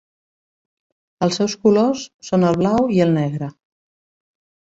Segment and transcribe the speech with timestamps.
[1.25, 3.51] Els seus colors són el blau i el negre.